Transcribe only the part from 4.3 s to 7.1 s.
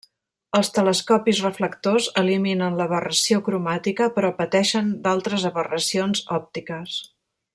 pateixen d'altres aberracions òptiques.